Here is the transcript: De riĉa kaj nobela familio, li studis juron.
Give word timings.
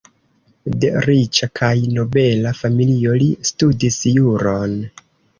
De 0.83 0.87
riĉa 1.07 1.47
kaj 1.59 1.73
nobela 1.97 2.53
familio, 2.61 3.13
li 3.19 3.27
studis 3.51 3.99
juron. 4.15 4.75